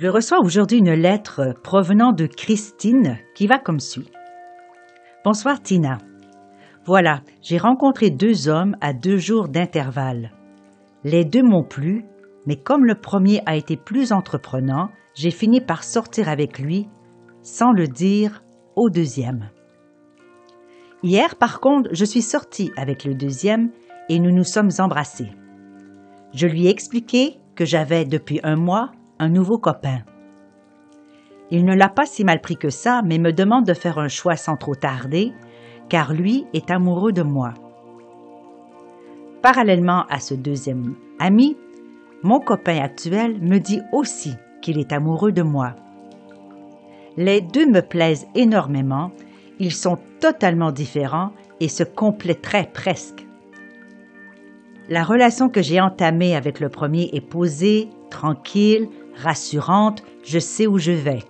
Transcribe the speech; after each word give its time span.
Je 0.00 0.06
reçois 0.06 0.38
aujourd'hui 0.38 0.78
une 0.78 0.92
lettre 0.92 1.56
provenant 1.64 2.12
de 2.12 2.26
Christine 2.26 3.18
qui 3.34 3.48
va 3.48 3.58
comme 3.58 3.80
suit. 3.80 4.08
Bonsoir 5.24 5.60
Tina. 5.60 5.98
Voilà, 6.84 7.22
j'ai 7.42 7.58
rencontré 7.58 8.10
deux 8.10 8.48
hommes 8.48 8.76
à 8.80 8.92
deux 8.92 9.16
jours 9.16 9.48
d'intervalle. 9.48 10.30
Les 11.02 11.24
deux 11.24 11.42
m'ont 11.42 11.64
plu, 11.64 12.04
mais 12.46 12.54
comme 12.54 12.84
le 12.84 12.94
premier 12.94 13.42
a 13.44 13.56
été 13.56 13.76
plus 13.76 14.12
entreprenant, 14.12 14.90
j'ai 15.14 15.32
fini 15.32 15.60
par 15.60 15.82
sortir 15.82 16.28
avec 16.28 16.60
lui 16.60 16.88
sans 17.42 17.72
le 17.72 17.88
dire 17.88 18.44
au 18.76 18.90
deuxième. 18.90 19.50
Hier, 21.02 21.34
par 21.34 21.58
contre, 21.58 21.90
je 21.92 22.04
suis 22.04 22.22
sortie 22.22 22.70
avec 22.76 23.04
le 23.04 23.14
deuxième 23.14 23.72
et 24.08 24.20
nous 24.20 24.30
nous 24.30 24.44
sommes 24.44 24.70
embrassés. 24.78 25.32
Je 26.34 26.46
lui 26.46 26.68
ai 26.68 26.70
expliqué 26.70 27.40
que 27.56 27.64
j'avais 27.64 28.04
depuis 28.04 28.38
un 28.44 28.54
mois 28.54 28.92
un 29.18 29.28
nouveau 29.28 29.58
copain. 29.58 30.00
Il 31.50 31.64
ne 31.64 31.74
l'a 31.74 31.88
pas 31.88 32.06
si 32.06 32.24
mal 32.24 32.40
pris 32.40 32.56
que 32.56 32.70
ça, 32.70 33.02
mais 33.02 33.18
me 33.18 33.32
demande 33.32 33.64
de 33.64 33.74
faire 33.74 33.98
un 33.98 34.08
choix 34.08 34.36
sans 34.36 34.56
trop 34.56 34.74
tarder, 34.74 35.32
car 35.88 36.12
lui 36.12 36.46
est 36.52 36.70
amoureux 36.70 37.12
de 37.12 37.22
moi. 37.22 37.54
Parallèlement 39.42 40.04
à 40.10 40.20
ce 40.20 40.34
deuxième 40.34 40.94
ami, 41.18 41.56
mon 42.22 42.40
copain 42.40 42.80
actuel 42.80 43.40
me 43.40 43.58
dit 43.58 43.80
aussi 43.92 44.34
qu'il 44.60 44.78
est 44.78 44.92
amoureux 44.92 45.32
de 45.32 45.42
moi. 45.42 45.74
Les 47.16 47.40
deux 47.40 47.66
me 47.66 47.80
plaisent 47.80 48.26
énormément, 48.34 49.12
ils 49.58 49.72
sont 49.72 49.98
totalement 50.20 50.72
différents 50.72 51.32
et 51.60 51.68
se 51.68 51.82
compléteraient 51.82 52.70
presque. 52.72 53.26
La 54.88 55.04
relation 55.04 55.48
que 55.48 55.62
j'ai 55.62 55.80
entamée 55.80 56.34
avec 56.34 56.60
le 56.60 56.68
premier 56.68 57.10
est 57.12 57.20
posée, 57.20 57.88
tranquille, 58.10 58.88
rassurante, 59.22 60.02
je 60.24 60.38
sais 60.38 60.66
où 60.66 60.78
je 60.78 60.92
vais. 60.92 61.22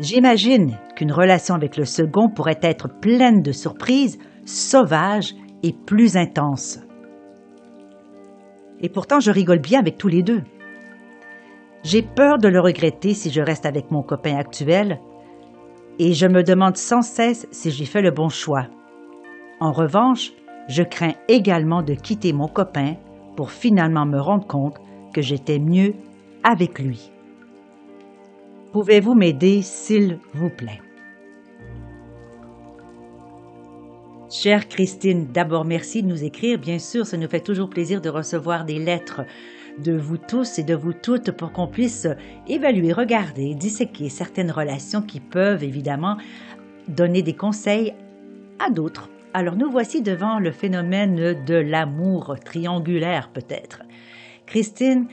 J'imagine 0.00 0.78
qu'une 0.96 1.12
relation 1.12 1.54
avec 1.54 1.76
le 1.76 1.84
second 1.84 2.28
pourrait 2.28 2.60
être 2.62 2.88
pleine 2.88 3.42
de 3.42 3.52
surprises, 3.52 4.18
sauvage 4.46 5.34
et 5.62 5.72
plus 5.72 6.16
intense. 6.16 6.78
Et 8.80 8.88
pourtant, 8.88 9.20
je 9.20 9.30
rigole 9.30 9.58
bien 9.58 9.78
avec 9.78 9.98
tous 9.98 10.08
les 10.08 10.22
deux. 10.22 10.42
J'ai 11.82 12.02
peur 12.02 12.38
de 12.38 12.48
le 12.48 12.60
regretter 12.60 13.14
si 13.14 13.30
je 13.30 13.40
reste 13.40 13.66
avec 13.66 13.90
mon 13.90 14.02
copain 14.02 14.36
actuel, 14.36 15.00
et 15.98 16.14
je 16.14 16.26
me 16.26 16.42
demande 16.42 16.76
sans 16.76 17.02
cesse 17.02 17.46
si 17.50 17.70
j'ai 17.70 17.84
fait 17.84 18.02
le 18.02 18.10
bon 18.10 18.30
choix. 18.30 18.66
En 19.60 19.72
revanche, 19.72 20.32
je 20.68 20.82
crains 20.82 21.14
également 21.28 21.82
de 21.82 21.94
quitter 21.94 22.32
mon 22.32 22.48
copain 22.48 22.94
pour 23.36 23.50
finalement 23.50 24.06
me 24.06 24.18
rendre 24.18 24.46
compte 24.46 24.76
que 25.12 25.20
j'étais 25.20 25.58
mieux 25.58 25.94
avec 26.42 26.78
lui. 26.78 27.10
Pouvez-vous 28.72 29.14
m'aider, 29.14 29.62
s'il 29.62 30.18
vous 30.34 30.50
plaît? 30.50 30.80
Chère 34.30 34.68
Christine, 34.68 35.26
d'abord 35.32 35.64
merci 35.64 36.04
de 36.04 36.08
nous 36.08 36.22
écrire. 36.22 36.58
Bien 36.58 36.78
sûr, 36.78 37.04
ça 37.04 37.16
nous 37.16 37.28
fait 37.28 37.40
toujours 37.40 37.68
plaisir 37.68 38.00
de 38.00 38.08
recevoir 38.08 38.64
des 38.64 38.78
lettres 38.78 39.22
de 39.78 39.96
vous 39.96 40.18
tous 40.18 40.58
et 40.58 40.62
de 40.62 40.74
vous 40.74 40.92
toutes 40.92 41.32
pour 41.32 41.52
qu'on 41.52 41.66
puisse 41.66 42.06
évaluer, 42.46 42.92
regarder, 42.92 43.54
disséquer 43.54 44.08
certaines 44.08 44.50
relations 44.50 45.02
qui 45.02 45.20
peuvent 45.20 45.64
évidemment 45.64 46.16
donner 46.86 47.22
des 47.22 47.34
conseils 47.34 47.94
à 48.64 48.70
d'autres. 48.70 49.10
Alors 49.34 49.56
nous 49.56 49.70
voici 49.70 50.02
devant 50.02 50.38
le 50.38 50.52
phénomène 50.52 51.44
de 51.44 51.54
l'amour 51.54 52.36
triangulaire 52.44 53.30
peut-être. 53.32 53.82
Christine, 54.46 55.06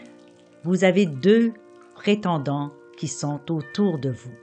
vous 0.68 0.84
avez 0.84 1.06
deux 1.06 1.54
prétendants 1.96 2.72
qui 2.98 3.08
sont 3.08 3.40
autour 3.50 4.00
de 4.00 4.10
vous. 4.10 4.34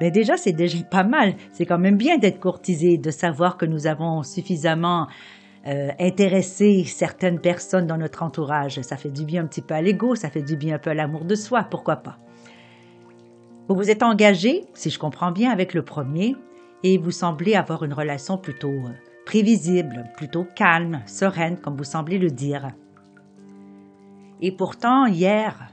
Mais 0.00 0.10
déjà, 0.10 0.36
c'est 0.36 0.52
déjà 0.52 0.78
pas 0.84 1.02
mal. 1.02 1.34
C'est 1.52 1.66
quand 1.66 1.78
même 1.78 1.96
bien 1.96 2.16
d'être 2.16 2.38
courtisé, 2.38 2.96
de 2.96 3.10
savoir 3.10 3.56
que 3.56 3.66
nous 3.66 3.86
avons 3.86 4.22
suffisamment 4.22 5.08
euh, 5.66 5.90
intéressé 5.98 6.84
certaines 6.84 7.40
personnes 7.40 7.86
dans 7.86 7.98
notre 7.98 8.22
entourage. 8.22 8.80
Ça 8.82 8.96
fait 8.96 9.10
du 9.10 9.24
bien 9.24 9.42
un 9.42 9.46
petit 9.46 9.62
peu 9.62 9.74
à 9.74 9.82
l'ego, 9.82 10.14
ça 10.14 10.30
fait 10.30 10.42
du 10.42 10.56
bien 10.56 10.76
un 10.76 10.78
peu 10.78 10.90
à 10.90 10.94
l'amour 10.94 11.24
de 11.24 11.34
soi, 11.34 11.64
pourquoi 11.64 11.96
pas. 11.96 12.18
Vous 13.68 13.74
vous 13.74 13.90
êtes 13.90 14.02
engagé, 14.02 14.64
si 14.74 14.90
je 14.90 14.98
comprends 14.98 15.32
bien, 15.32 15.50
avec 15.50 15.74
le 15.74 15.82
premier, 15.82 16.36
et 16.82 16.98
vous 16.98 17.10
semblez 17.10 17.54
avoir 17.54 17.82
une 17.82 17.94
relation 17.94 18.36
plutôt 18.38 18.68
euh, 18.68 18.92
prévisible, 19.26 20.04
plutôt 20.16 20.46
calme, 20.54 21.02
sereine, 21.06 21.56
comme 21.56 21.76
vous 21.76 21.84
semblez 21.84 22.18
le 22.18 22.30
dire. 22.30 22.68
Et 24.40 24.52
pourtant, 24.52 25.06
hier, 25.06 25.68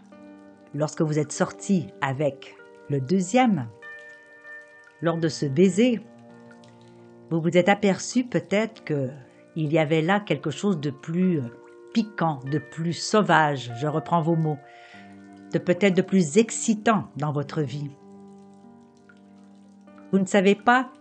lorsque 0.73 1.01
vous 1.01 1.19
êtes 1.19 1.31
sorti 1.31 1.88
avec 2.01 2.55
le 2.89 3.01
deuxième, 3.01 3.67
lors 5.01 5.17
de 5.17 5.27
ce 5.27 5.45
baiser, 5.45 6.01
vous 7.29 7.41
vous 7.41 7.57
êtes 7.57 7.69
aperçu 7.69 8.23
peut-être 8.23 8.83
que 8.83 9.09
il 9.55 9.73
y 9.73 9.79
avait 9.79 10.01
là 10.01 10.19
quelque 10.19 10.49
chose 10.49 10.79
de 10.79 10.91
plus 10.91 11.41
piquant, 11.94 12.39
de 12.49 12.57
plus 12.57 12.94
sauvage, 12.94 13.72
je 13.79 13.88
reprends 13.88 14.22
vos 14.22 14.35
mots, 14.35 14.57
de 15.51 15.59
peut-être 15.59 15.95
de 15.95 16.01
plus 16.01 16.38
excitant 16.38 17.09
dans 17.17 17.33
votre 17.33 17.61
vie. 17.61 17.91
Vous 20.11 20.19
ne 20.19 20.25
savez 20.25 20.55
pas 20.55 20.91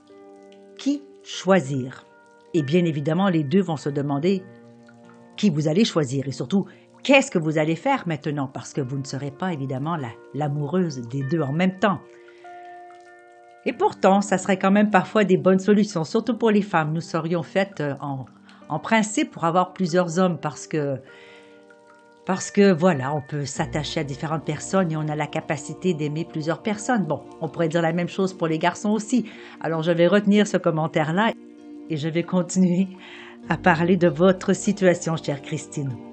qui 0.78 1.03
choisir. 1.22 2.06
Et 2.54 2.62
bien 2.62 2.84
évidemment, 2.84 3.28
les 3.28 3.44
deux 3.44 3.62
vont 3.62 3.77
se 3.77 3.88
demander 3.88 4.42
qui 5.37 5.50
vous 5.50 5.69
allez 5.69 5.84
choisir 5.84 6.27
et 6.27 6.32
surtout 6.32 6.66
qu'est-ce 7.03 7.31
que 7.31 7.38
vous 7.38 7.59
allez 7.59 7.77
faire 7.77 8.06
maintenant? 8.06 8.47
Parce 8.47 8.72
que 8.72 8.81
vous 8.81 8.99
ne 8.99 9.05
serez 9.05 9.31
pas 9.31 9.53
évidemment 9.53 9.97
l'amoureuse 10.34 11.00
des 11.09 11.22
deux 11.22 11.41
en 11.41 11.53
même 11.53 11.78
temps. 11.78 12.00
Et 13.66 13.72
pourtant, 13.72 14.21
ça 14.21 14.38
serait 14.38 14.59
quand 14.59 14.71
même 14.71 14.91
parfois 14.91 15.25
des 15.25 15.37
bonnes 15.37 15.59
solutions, 15.59 16.05
surtout 16.05 16.37
pour 16.37 16.50
les 16.50 16.62
femmes. 16.62 16.93
Nous 16.93 17.03
serions 17.03 17.43
faites 17.43 17.81
euh, 17.81 17.94
en, 18.00 18.25
en 18.69 18.78
principe 18.78 19.33
pour 19.33 19.44
avoir 19.44 19.72
plusieurs 19.72 20.19
hommes 20.19 20.39
parce 20.39 20.66
que 20.66 20.99
parce 22.27 22.50
que 22.50 22.72
voilà, 22.72 23.12
on 23.15 23.22
peut 23.22 23.44
s'attacher 23.44 24.00
à 24.00 24.05
différentes 24.05 24.44
personnes 24.44 24.93
et 24.93 24.97
on 24.97 25.09
a 25.09 25.16
la 25.16 25.27
capacité 25.27 25.94
d'aimer 25.94 26.25
plusieurs 26.25 26.62
personnes. 26.62 27.05
Bon, 27.05 27.22
on 27.41 27.49
pourrait 27.49 27.69
dire 27.69 27.83
la 27.83 27.93
même 27.93 28.09
chose 28.09 28.33
pour 28.33 28.47
les 28.47 28.59
garçons 28.59 28.91
aussi. 28.91 29.28
Alors 29.60 29.83
je 29.83 29.91
vais 29.91 30.06
retenir 30.06 30.47
ce 30.47 30.56
commentaire-là 30.56 31.33
et 31.89 31.97
je 31.97 32.09
vais 32.09 32.22
continuer 32.22 32.89
à 33.49 33.56
parler 33.56 33.97
de 33.97 34.06
votre 34.09 34.53
situation, 34.53 35.16
chère 35.16 35.43
Christine. 35.43 36.09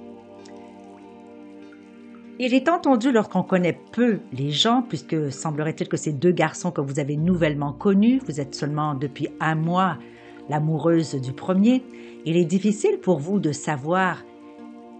Il 2.39 2.53
est 2.53 2.69
entendu 2.69 3.11
lorsqu'on 3.11 3.41
connaît 3.41 3.79
peu 3.91 4.19
les 4.31 4.51
gens, 4.51 4.83
puisque 4.87 5.31
semblerait-il 5.31 5.87
que 5.87 5.97
ces 5.97 6.13
deux 6.13 6.31
garçons 6.31 6.69
que 6.69 6.81
vous 6.81 6.99
avez 6.99 7.17
nouvellement 7.17 7.73
connus, 7.73 8.21
vous 8.27 8.39
êtes 8.39 8.53
seulement 8.53 8.93
depuis 8.93 9.29
un 9.39 9.55
mois 9.55 9.97
l'amoureuse 10.47 11.15
du 11.15 11.33
premier, 11.33 11.83
il 12.25 12.37
est 12.37 12.45
difficile 12.45 12.99
pour 13.01 13.17
vous 13.17 13.39
de 13.39 13.51
savoir 13.51 14.23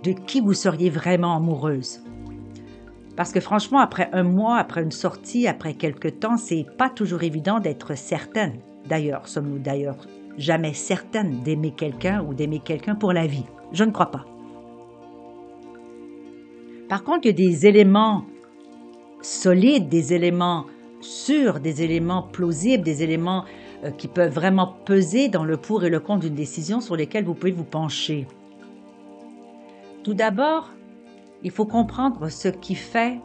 de 0.03 0.13
qui 0.13 0.41
vous 0.41 0.55
seriez 0.55 0.89
vraiment 0.89 1.35
amoureuse. 1.35 2.01
Parce 3.15 3.31
que 3.31 3.39
franchement, 3.39 3.79
après 3.79 4.09
un 4.13 4.23
mois, 4.23 4.57
après 4.57 4.81
une 4.81 4.91
sortie, 4.91 5.47
après 5.47 5.75
quelques 5.75 6.19
temps, 6.19 6.37
c'est 6.37 6.65
pas 6.77 6.89
toujours 6.89 7.21
évident 7.21 7.59
d'être 7.59 7.95
certaine. 7.95 8.59
D'ailleurs, 8.89 9.27
sommes-nous 9.27 9.59
d'ailleurs 9.59 10.07
jamais 10.39 10.73
certaines 10.73 11.43
d'aimer 11.43 11.71
quelqu'un 11.71 12.23
ou 12.23 12.33
d'aimer 12.33 12.59
quelqu'un 12.59 12.95
pour 12.95 13.13
la 13.13 13.27
vie? 13.27 13.45
Je 13.73 13.83
ne 13.83 13.91
crois 13.91 14.11
pas. 14.11 14.25
Par 16.89 17.03
contre, 17.03 17.25
il 17.25 17.27
y 17.27 17.29
a 17.29 17.49
des 17.49 17.65
éléments 17.65 18.25
solides, 19.21 19.89
des 19.89 20.13
éléments 20.13 20.65
sûrs, 21.01 21.59
des 21.59 21.83
éléments 21.83 22.23
plausibles, 22.23 22.83
des 22.83 23.03
éléments 23.03 23.43
euh, 23.83 23.91
qui 23.91 24.07
peuvent 24.07 24.33
vraiment 24.33 24.75
peser 24.85 25.27
dans 25.27 25.43
le 25.43 25.57
pour 25.57 25.83
et 25.83 25.89
le 25.89 25.99
contre 25.99 26.21
d'une 26.21 26.35
décision 26.35 26.79
sur 26.79 26.95
lesquels 26.95 27.25
vous 27.25 27.33
pouvez 27.33 27.51
vous 27.51 27.63
pencher. 27.63 28.25
Tout 30.03 30.13
d'abord, 30.13 30.71
il 31.43 31.51
faut 31.51 31.65
comprendre 31.65 32.29
ce 32.29 32.47
qui 32.47 32.75
fait 32.75 33.17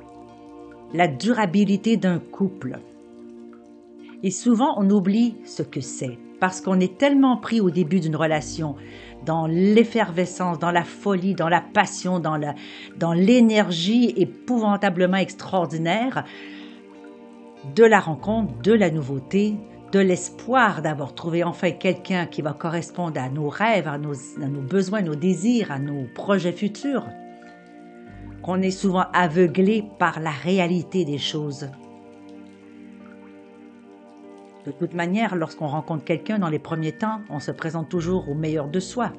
la 0.93 1.09
durabilité 1.09 1.97
d'un 1.97 2.19
couple. 2.19 2.79
Et 4.23 4.31
souvent, 4.31 4.75
on 4.77 4.89
oublie 4.91 5.37
ce 5.45 5.63
que 5.63 5.81
c'est, 5.81 6.19
parce 6.39 6.61
qu'on 6.61 6.79
est 6.79 6.97
tellement 6.97 7.37
pris 7.37 7.61
au 7.61 7.71
début 7.71 8.01
d'une 8.01 8.17
relation, 8.17 8.77
dans 9.25 9.47
l'effervescence, 9.47 10.59
dans 10.59 10.71
la 10.71 10.85
folie, 10.85 11.35
dans 11.35 11.49
la 11.49 11.61
passion, 11.61 12.21
dans, 12.21 12.37
la, 12.37 12.55
dans 12.99 13.13
l'énergie 13.13 14.13
épouvantablement 14.17 15.17
extraordinaire 15.17 16.25
de 17.77 17.85
la 17.85 18.01
rencontre, 18.01 18.55
de 18.63 18.73
la 18.73 18.91
nouveauté, 18.91 19.57
de 19.93 20.01
l'espoir 20.01 20.83
d'avoir 20.83 21.15
trouvé 21.15 21.45
enfin 21.45 21.71
quelqu'un 21.71 22.27
qui 22.27 22.43
va 22.43 22.53
correspondre 22.53 23.21
à 23.21 23.29
nos 23.29 23.49
rêves, 23.49 23.87
à 23.87 23.99
nos, 23.99 24.15
à 24.43 24.47
nos 24.49 24.63
besoins, 24.63 25.01
à 25.01 25.03
nos 25.03 25.15
désirs, 25.15 25.71
à 25.71 25.79
nos 25.79 26.07
projets 26.15 26.53
futurs, 26.53 27.07
qu'on 28.43 28.63
est 28.63 28.71
souvent 28.71 29.05
aveuglé 29.13 29.85
par 29.99 30.19
la 30.19 30.31
réalité 30.31 31.05
des 31.05 31.19
choses. 31.19 31.69
De 34.65 34.71
toute 34.71 34.95
manière, 34.95 35.35
lorsqu'on 35.35 35.67
rencontre 35.67 36.05
quelqu'un 36.05 36.39
dans 36.39 36.49
les 36.49 36.61
premiers 36.61 36.93
temps, 36.93 37.21
on 37.31 37.41
se 37.41 37.51
présente 37.51 37.89
toujours 37.89 38.29
au 38.29 38.35
meilleur 38.35 38.69
de 38.69 38.79
soi. 38.79 39.13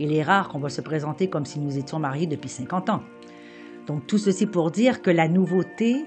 Il 0.00 0.12
est 0.12 0.22
rare 0.22 0.48
qu'on 0.48 0.58
va 0.58 0.68
se 0.68 0.80
présenter 0.80 1.28
comme 1.28 1.44
si 1.44 1.60
nous 1.60 1.78
étions 1.78 2.00
mariés 2.00 2.26
depuis 2.26 2.48
50 2.48 2.90
ans. 2.90 3.02
Donc 3.86 4.06
tout 4.06 4.18
ceci 4.18 4.46
pour 4.46 4.72
dire 4.72 5.00
que 5.00 5.10
la 5.10 5.28
nouveauté 5.28 6.06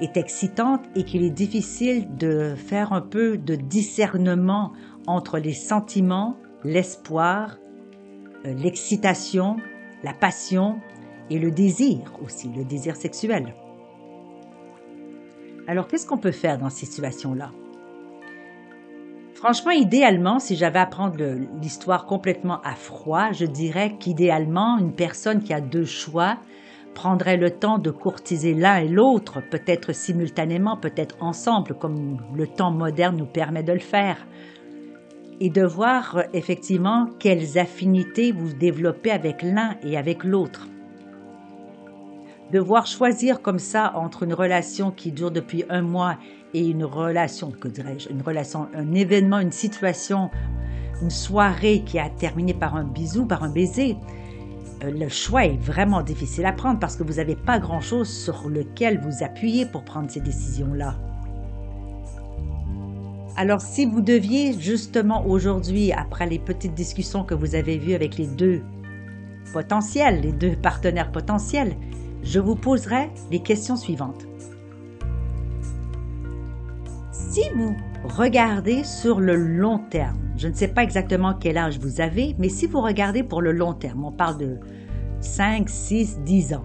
est 0.00 0.16
excitante 0.16 0.84
et 0.94 1.04
qu'il 1.04 1.24
est 1.24 1.30
difficile 1.30 2.16
de 2.16 2.54
faire 2.54 2.92
un 2.92 3.00
peu 3.00 3.38
de 3.38 3.56
discernement 3.56 4.72
entre 5.06 5.38
les 5.38 5.52
sentiments, 5.52 6.36
l'espoir, 6.62 7.58
euh, 8.46 8.54
l'excitation, 8.54 9.56
la 10.04 10.12
passion 10.12 10.78
et 11.30 11.38
le 11.38 11.50
désir 11.50 11.98
aussi, 12.24 12.50
le 12.56 12.64
désir 12.64 12.94
sexuel. 12.94 13.54
Alors 15.66 15.88
qu'est-ce 15.88 16.06
qu'on 16.06 16.18
peut 16.18 16.32
faire 16.32 16.58
dans 16.58 16.70
ces 16.70 16.86
situations-là? 16.86 17.50
Franchement, 19.44 19.72
idéalement, 19.72 20.38
si 20.38 20.56
j'avais 20.56 20.78
à 20.78 20.86
prendre 20.86 21.18
l'histoire 21.60 22.06
complètement 22.06 22.62
à 22.62 22.74
froid, 22.74 23.30
je 23.32 23.44
dirais 23.44 23.94
qu'idéalement, 24.00 24.78
une 24.78 24.94
personne 24.94 25.42
qui 25.42 25.52
a 25.52 25.60
deux 25.60 25.84
choix 25.84 26.38
prendrait 26.94 27.36
le 27.36 27.50
temps 27.50 27.76
de 27.76 27.90
courtiser 27.90 28.54
l'un 28.54 28.76
et 28.78 28.88
l'autre, 28.88 29.42
peut-être 29.50 29.92
simultanément, 29.92 30.78
peut-être 30.78 31.16
ensemble, 31.20 31.74
comme 31.74 32.16
le 32.34 32.46
temps 32.46 32.70
moderne 32.70 33.18
nous 33.18 33.26
permet 33.26 33.62
de 33.62 33.74
le 33.74 33.80
faire, 33.80 34.16
et 35.40 35.50
de 35.50 35.62
voir 35.62 36.22
effectivement 36.32 37.10
quelles 37.18 37.58
affinités 37.58 38.32
vous 38.32 38.54
développez 38.54 39.10
avec 39.10 39.42
l'un 39.42 39.76
et 39.82 39.98
avec 39.98 40.24
l'autre. 40.24 40.68
Devoir 42.50 42.86
choisir 42.86 43.42
comme 43.42 43.58
ça 43.58 43.92
entre 43.94 44.22
une 44.22 44.32
relation 44.32 44.90
qui 44.90 45.12
dure 45.12 45.30
depuis 45.30 45.66
un 45.68 45.82
mois 45.82 46.16
et 46.54 46.68
une 46.68 46.84
relation, 46.84 47.50
que 47.50 47.68
dirais-je, 47.68 48.08
une 48.08 48.22
relation, 48.22 48.68
un 48.74 48.94
événement, 48.94 49.40
une 49.40 49.52
situation, 49.52 50.30
une 51.02 51.10
soirée 51.10 51.82
qui 51.84 51.98
a 51.98 52.08
terminé 52.08 52.54
par 52.54 52.76
un 52.76 52.84
bisou, 52.84 53.26
par 53.26 53.42
un 53.42 53.50
baiser, 53.50 53.96
euh, 54.84 54.90
le 54.90 55.08
choix 55.08 55.44
est 55.46 55.60
vraiment 55.60 56.02
difficile 56.02 56.46
à 56.46 56.52
prendre 56.52 56.78
parce 56.78 56.96
que 56.96 57.02
vous 57.02 57.14
n'avez 57.14 57.36
pas 57.36 57.58
grand-chose 57.58 58.08
sur 58.08 58.48
lequel 58.48 59.00
vous 59.00 59.24
appuyer 59.24 59.66
pour 59.66 59.84
prendre 59.84 60.10
ces 60.10 60.20
décisions-là. 60.20 60.96
Alors 63.36 63.60
si 63.60 63.84
vous 63.84 64.00
deviez 64.00 64.58
justement 64.58 65.26
aujourd'hui, 65.26 65.92
après 65.92 66.26
les 66.26 66.38
petites 66.38 66.74
discussions 66.74 67.24
que 67.24 67.34
vous 67.34 67.56
avez 67.56 67.78
vues 67.78 67.94
avec 67.94 68.16
les 68.16 68.28
deux 68.28 68.62
potentiels, 69.52 70.20
les 70.20 70.32
deux 70.32 70.54
partenaires 70.54 71.10
potentiels, 71.10 71.74
je 72.22 72.38
vous 72.38 72.54
poserai 72.54 73.10
les 73.32 73.40
questions 73.40 73.76
suivantes. 73.76 74.24
Si 77.34 77.42
vous 77.56 77.74
regardez 78.04 78.84
sur 78.84 79.18
le 79.18 79.34
long 79.34 79.80
terme, 79.90 80.20
je 80.36 80.46
ne 80.46 80.54
sais 80.54 80.68
pas 80.68 80.84
exactement 80.84 81.34
quel 81.34 81.58
âge 81.58 81.80
vous 81.80 82.00
avez, 82.00 82.36
mais 82.38 82.48
si 82.48 82.68
vous 82.68 82.80
regardez 82.80 83.24
pour 83.24 83.42
le 83.42 83.50
long 83.50 83.74
terme, 83.74 84.04
on 84.04 84.12
parle 84.12 84.38
de 84.38 84.60
5, 85.18 85.68
6, 85.68 86.20
10 86.20 86.54
ans. 86.54 86.62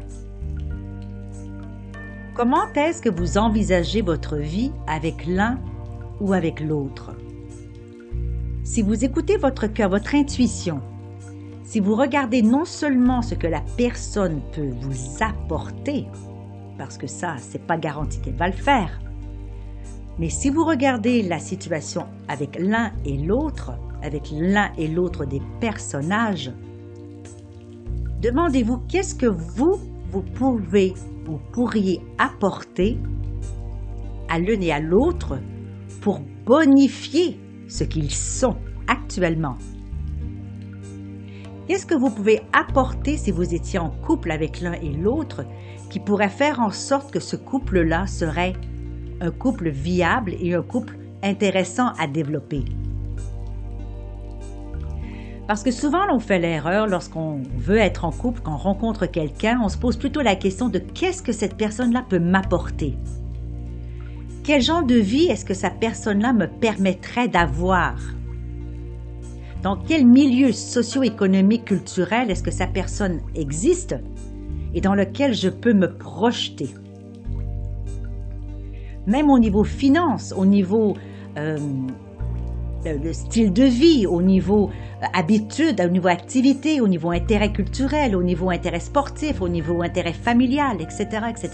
Comment 2.35 2.71
est-ce 2.75 3.01
que 3.01 3.09
vous 3.09 3.39
envisagez 3.39 4.03
votre 4.03 4.35
vie 4.35 4.71
avec 4.85 5.25
l'un 5.25 5.57
ou 6.21 6.33
avec 6.33 6.59
l'autre? 6.59 7.17
Si 8.63 8.83
vous 8.83 9.03
écoutez 9.03 9.37
votre 9.37 9.65
cœur, 9.65 9.89
votre 9.89 10.13
intuition, 10.13 10.81
si 11.63 11.79
vous 11.79 11.95
regardez 11.95 12.43
non 12.43 12.65
seulement 12.65 13.23
ce 13.23 13.33
que 13.33 13.47
la 13.47 13.63
personne 13.75 14.39
peut 14.51 14.69
vous 14.81 15.23
apporter, 15.23 16.05
parce 16.77 16.99
que 16.99 17.07
ça, 17.07 17.37
c'est 17.39 17.65
pas 17.65 17.77
garanti 17.77 18.21
qu'elle 18.21 18.35
va 18.35 18.45
le 18.45 18.53
faire, 18.53 18.99
mais 20.19 20.29
si 20.29 20.49
vous 20.49 20.65
regardez 20.65 21.23
la 21.23 21.39
situation 21.39 22.05
avec 22.27 22.59
l'un 22.59 22.91
et 23.05 23.17
l'autre, 23.17 23.71
avec 24.03 24.29
l'un 24.33 24.69
et 24.77 24.89
l'autre 24.89 25.25
des 25.25 25.41
personnages, 25.61 26.51
demandez-vous 28.21 28.79
qu'est-ce 28.89 29.15
que 29.15 29.25
vous, 29.25 29.79
vous 30.11 30.21
pouvez, 30.21 30.93
vous 31.23 31.39
pourriez 31.53 32.01
apporter 32.17 32.97
à 34.27 34.39
l'un 34.39 34.59
et 34.59 34.73
à 34.73 34.81
l'autre 34.81 35.39
pour 36.01 36.19
bonifier 36.45 37.39
ce 37.69 37.85
qu'ils 37.85 38.11
sont 38.11 38.57
actuellement? 38.87 39.57
Qu'est-ce 41.67 41.85
que 41.85 41.95
vous 41.95 42.09
pouvez 42.09 42.41
apporter 42.51 43.15
si 43.15 43.31
vous 43.31 43.53
étiez 43.53 43.79
en 43.79 43.91
couple 43.91 44.31
avec 44.31 44.59
l'un 44.59 44.73
et 44.73 44.91
l'autre 44.91 45.45
qui 45.89 45.99
pourrait 45.99 46.29
faire 46.29 46.59
en 46.59 46.71
sorte 46.71 47.11
que 47.11 47.19
ce 47.21 47.37
couple-là 47.37 48.05
serait 48.05 48.53
un 49.21 49.31
couple 49.31 49.69
viable 49.69 50.33
et 50.39 50.53
un 50.53 50.61
couple 50.61 50.97
intéressant 51.23 51.89
à 51.99 52.07
développer. 52.07 52.63
Parce 55.47 55.63
que 55.63 55.71
souvent, 55.71 56.03
on 56.13 56.19
fait 56.19 56.37
l'erreur 56.37 56.85
lorsqu'on 56.85 57.41
veut 57.57 57.79
être 57.79 58.05
en 58.05 58.11
couple, 58.11 58.41
qu'on 58.41 58.55
rencontre 58.55 59.07
quelqu'un, 59.07 59.59
on 59.63 59.67
se 59.67 59.79
pose 59.79 59.97
plutôt 59.97 60.21
la 60.21 60.35
question 60.35 60.69
de 60.69 60.77
qu'est-ce 60.77 61.23
que 61.23 61.31
cette 61.31 61.57
personne-là 61.57 62.05
peut 62.07 62.19
m'apporter? 62.19 62.95
Quel 64.43 64.61
genre 64.61 64.85
de 64.85 64.95
vie 64.95 65.25
est-ce 65.25 65.45
que 65.45 65.55
cette 65.55 65.79
personne-là 65.79 66.33
me 66.33 66.45
permettrait 66.45 67.27
d'avoir? 67.27 67.95
Dans 69.63 69.75
quel 69.75 70.05
milieu 70.05 70.51
socio-économique, 70.51 71.65
culturel 71.65 72.29
est-ce 72.29 72.43
que 72.43 72.51
sa 72.51 72.67
personne 72.67 73.19
existe 73.33 73.95
et 74.75 74.81
dans 74.81 74.93
lequel 74.93 75.33
je 75.33 75.49
peux 75.49 75.73
me 75.73 75.97
projeter? 75.97 76.69
Même 79.09 79.29
au 79.29 79.39
niveau 79.39 79.63
finance, 79.63 80.33
au 80.37 80.45
niveau 80.45 80.95
euh, 81.37 81.57
style 83.11 83.51
de 83.51 83.63
vie, 83.63 84.05
au 84.05 84.21
niveau 84.21 84.69
euh, 85.01 85.05
habitude, 85.13 85.81
au 85.81 85.89
niveau 85.89 86.07
activité, 86.07 86.79
au 86.79 86.87
niveau 86.87 87.09
intérêt 87.09 87.51
culturel, 87.51 88.15
au 88.15 88.23
niveau 88.23 88.49
intérêt 88.51 88.79
sportif, 88.79 89.41
au 89.41 89.49
niveau 89.49 89.81
intérêt 89.81 90.13
familial, 90.13 90.77
etc., 90.79 91.25
etc. 91.29 91.49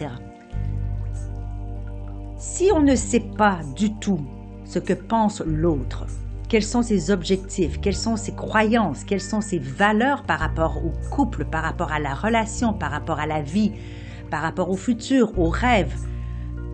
Si 2.38 2.70
on 2.74 2.82
ne 2.82 2.96
sait 2.96 3.26
pas 3.38 3.60
du 3.76 3.94
tout 3.96 4.20
ce 4.66 4.80
que 4.80 4.94
pense 4.94 5.42
l'autre, 5.46 6.06
quels 6.50 6.64
sont 6.64 6.84
ses 6.84 7.10
objectifs, 7.10 7.80
quelles 7.80 7.96
sont 7.96 8.18
ses 8.18 8.34
croyances, 8.34 9.04
quelles 9.04 9.22
sont 9.22 9.42
ses 9.42 9.60
valeurs 9.60 10.24
par 10.24 10.40
rapport 10.40 10.78
au 10.86 10.92
couple, 11.10 11.46
par 11.46 11.64
rapport 11.64 11.92
à 11.92 12.00
la 12.00 12.14
relation, 12.14 12.74
par 12.74 12.92
rapport 12.92 13.20
à 13.20 13.26
la 13.26 13.42
vie, 13.42 13.72
par 14.30 14.42
rapport 14.42 14.70
au 14.70 14.76
futur, 14.76 15.40
aux 15.40 15.50
rêves, 15.50 15.96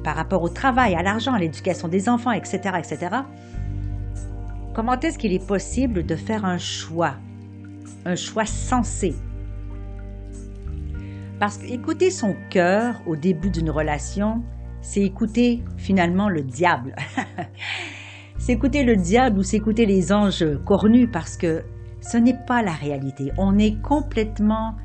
par 0.03 0.15
rapport 0.15 0.41
au 0.41 0.49
travail, 0.49 0.95
à 0.95 1.03
l'argent, 1.03 1.33
à 1.33 1.39
l'éducation 1.39 1.87
des 1.87 2.09
enfants, 2.09 2.31
etc., 2.31 2.59
etc., 2.77 3.15
comment 4.73 4.99
est-ce 4.99 5.17
qu'il 5.17 5.33
est 5.33 5.45
possible 5.45 6.05
de 6.05 6.15
faire 6.15 6.45
un 6.45 6.57
choix, 6.57 7.15
un 8.05 8.15
choix 8.15 8.45
sensé? 8.45 9.13
Parce 11.39 11.57
qu'écouter 11.57 12.11
son 12.11 12.35
cœur 12.49 13.01
au 13.07 13.15
début 13.15 13.49
d'une 13.49 13.69
relation, 13.69 14.43
c'est 14.81 15.01
écouter 15.01 15.63
finalement 15.77 16.29
le 16.29 16.41
diable. 16.41 16.95
c'est 18.37 18.53
écouter 18.53 18.83
le 18.83 18.95
diable 18.95 19.39
ou 19.39 19.43
c'est 19.43 19.57
écouter 19.57 19.85
les 19.85 20.11
anges 20.11 20.45
cornus 20.65 21.09
parce 21.11 21.37
que 21.37 21.63
ce 21.99 22.17
n'est 22.17 22.37
pas 22.47 22.61
la 22.61 22.73
réalité. 22.73 23.31
On 23.37 23.57
est 23.57 23.81
complètement 23.81 24.75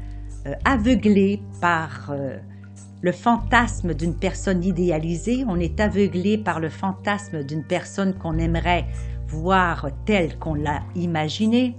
euh, 0.47 0.53
aveuglé 0.65 1.43
par... 1.61 2.11
Euh, 2.11 2.39
le 3.07 3.13
fantasme 3.13 3.95
d'une 3.95 4.17
personne 4.17 4.65
idéalisée, 4.65 5.45
on 5.47 5.61
est 5.61 5.79
aveuglé 5.79 6.39
par 6.39 6.59
le 6.59 6.69
fantasme 6.69 7.45
d'une 7.45 7.63
personne 7.63 8.15
qu'on 8.15 8.37
aimerait 8.37 8.85
voir 9.29 9.91
telle 10.07 10.37
qu'on 10.41 10.55
l'a 10.55 10.83
imaginée, 10.97 11.77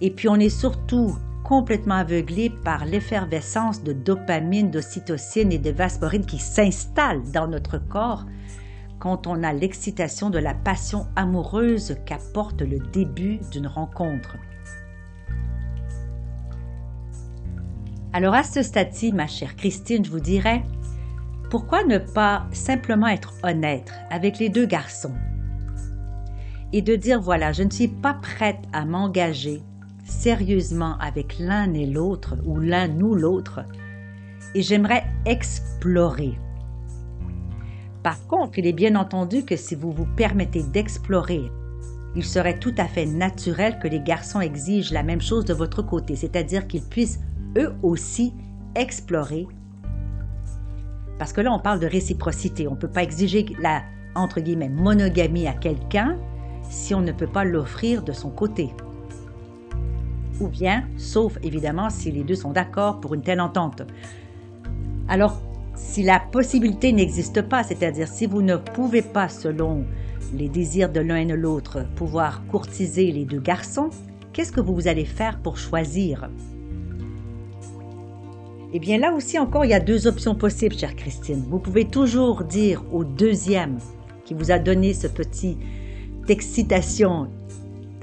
et 0.00 0.10
puis 0.10 0.28
on 0.28 0.34
est 0.34 0.48
surtout 0.48 1.16
complètement 1.44 1.94
aveuglé 1.94 2.50
par 2.50 2.86
l'effervescence 2.86 3.84
de 3.84 3.92
dopamine, 3.92 4.72
d'ocytocine 4.72 5.52
et 5.52 5.58
de 5.58 5.70
vasporine 5.70 6.26
qui 6.26 6.40
s'installent 6.40 7.30
dans 7.30 7.46
notre 7.46 7.78
corps 7.78 8.26
quand 8.98 9.28
on 9.28 9.44
a 9.44 9.52
l'excitation 9.52 10.28
de 10.28 10.40
la 10.40 10.54
passion 10.54 11.06
amoureuse 11.14 11.98
qu'apporte 12.04 12.62
le 12.62 12.80
début 12.92 13.38
d'une 13.52 13.68
rencontre. 13.68 14.34
Alors 18.16 18.32
à 18.32 18.44
ce 18.44 18.62
stade-ci, 18.62 19.12
ma 19.12 19.26
chère 19.26 19.56
Christine, 19.56 20.02
je 20.02 20.10
vous 20.10 20.20
dirais, 20.20 20.62
pourquoi 21.50 21.84
ne 21.84 21.98
pas 21.98 22.46
simplement 22.50 23.08
être 23.08 23.34
honnête 23.42 23.92
avec 24.08 24.38
les 24.38 24.48
deux 24.48 24.64
garçons 24.64 25.12
et 26.72 26.80
de 26.80 26.96
dire 26.96 27.20
voilà, 27.20 27.52
je 27.52 27.62
ne 27.62 27.68
suis 27.68 27.88
pas 27.88 28.14
prête 28.14 28.56
à 28.72 28.86
m'engager 28.86 29.60
sérieusement 30.06 30.96
avec 30.98 31.38
l'un 31.38 31.74
et 31.74 31.84
l'autre 31.84 32.36
ou 32.46 32.58
l'un 32.58 32.98
ou 33.02 33.14
l'autre 33.14 33.66
et 34.54 34.62
j'aimerais 34.62 35.04
explorer. 35.26 36.38
Par 38.02 38.26
contre, 38.28 38.58
il 38.58 38.66
est 38.66 38.72
bien 38.72 38.96
entendu 38.96 39.44
que 39.44 39.56
si 39.56 39.74
vous 39.74 39.92
vous 39.92 40.08
permettez 40.16 40.62
d'explorer, 40.62 41.50
il 42.14 42.24
serait 42.24 42.58
tout 42.60 42.74
à 42.78 42.86
fait 42.86 43.04
naturel 43.04 43.78
que 43.78 43.88
les 43.88 44.00
garçons 44.00 44.40
exigent 44.40 44.94
la 44.94 45.02
même 45.02 45.20
chose 45.20 45.44
de 45.44 45.52
votre 45.52 45.82
côté, 45.82 46.16
c'est-à-dire 46.16 46.66
qu'ils 46.66 46.80
puissent 46.80 47.20
eux 47.56 47.74
aussi 47.82 48.32
explorer. 48.74 49.46
Parce 51.18 51.32
que 51.32 51.40
là, 51.40 51.52
on 51.52 51.58
parle 51.58 51.80
de 51.80 51.86
réciprocité. 51.86 52.68
On 52.68 52.72
ne 52.72 52.76
peut 52.76 52.88
pas 52.88 53.02
exiger 53.02 53.46
la, 53.60 53.82
entre 54.14 54.40
guillemets, 54.40 54.68
monogamie 54.68 55.46
à 55.46 55.52
quelqu'un 55.52 56.18
si 56.68 56.94
on 56.94 57.00
ne 57.00 57.12
peut 57.12 57.26
pas 57.26 57.44
l'offrir 57.44 58.02
de 58.02 58.12
son 58.12 58.30
côté. 58.30 58.70
Ou 60.40 60.48
bien, 60.48 60.84
sauf 60.98 61.38
évidemment 61.42 61.88
si 61.88 62.10
les 62.10 62.22
deux 62.22 62.34
sont 62.34 62.52
d'accord 62.52 63.00
pour 63.00 63.14
une 63.14 63.22
telle 63.22 63.40
entente. 63.40 63.82
Alors, 65.08 65.40
si 65.74 66.02
la 66.02 66.20
possibilité 66.20 66.92
n'existe 66.92 67.42
pas, 67.42 67.62
c'est-à-dire 67.62 68.08
si 68.08 68.26
vous 68.26 68.42
ne 68.42 68.56
pouvez 68.56 69.02
pas, 69.02 69.28
selon 69.28 69.84
les 70.34 70.48
désirs 70.48 70.90
de 70.90 71.00
l'un 71.00 71.16
et 71.16 71.26
de 71.26 71.34
l'autre, 71.34 71.86
pouvoir 71.94 72.44
courtiser 72.46 73.12
les 73.12 73.24
deux 73.24 73.40
garçons, 73.40 73.90
qu'est-ce 74.32 74.52
que 74.52 74.60
vous 74.60 74.88
allez 74.88 75.04
faire 75.04 75.38
pour 75.38 75.56
choisir? 75.56 76.28
Eh 78.76 78.78
bien 78.78 78.98
là 78.98 79.14
aussi 79.14 79.38
encore, 79.38 79.64
il 79.64 79.70
y 79.70 79.74
a 79.74 79.80
deux 79.80 80.06
options 80.06 80.34
possibles, 80.34 80.76
chère 80.76 80.94
Christine. 80.94 81.42
Vous 81.48 81.58
pouvez 81.58 81.86
toujours 81.86 82.44
dire 82.44 82.84
au 82.92 83.04
deuxième 83.04 83.78
qui 84.26 84.34
vous 84.34 84.50
a 84.50 84.58
donné 84.58 84.92
ce 84.92 85.06
petit 85.06 85.56
excitation 86.28 87.30